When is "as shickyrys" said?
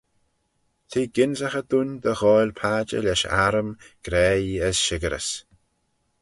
4.67-5.29